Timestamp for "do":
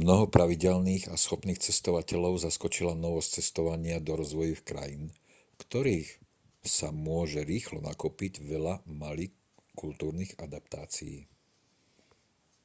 4.06-4.12